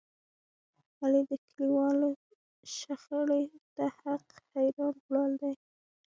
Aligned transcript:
علي 1.01 1.21
د 1.29 1.31
کلیوالو 1.47 2.09
شخړې 2.75 3.43
ته 3.75 3.85
حق 3.99 4.27
حیران 4.51 4.95
ولاړ 5.03 5.31
دی. 5.41 5.53